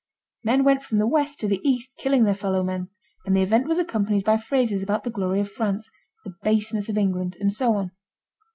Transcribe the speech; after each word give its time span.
Men 0.43 0.63
went 0.63 0.81
from 0.81 0.97
the 0.97 1.05
west 1.05 1.39
to 1.41 1.47
the 1.47 1.61
east 1.63 1.95
killing 1.99 2.23
their 2.23 2.33
fellow 2.33 2.63
men, 2.63 2.89
and 3.23 3.37
the 3.37 3.43
event 3.43 3.67
was 3.67 3.77
accompanied 3.77 4.23
by 4.25 4.35
phrases 4.39 4.81
about 4.81 5.03
the 5.03 5.11
glory 5.11 5.39
of 5.41 5.51
France, 5.51 5.91
the 6.25 6.33
baseness 6.41 6.89
of 6.89 6.97
England, 6.97 7.37
and 7.39 7.53
so 7.53 7.75
on. 7.75 7.91